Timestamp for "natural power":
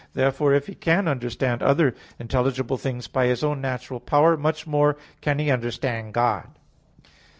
3.61-4.35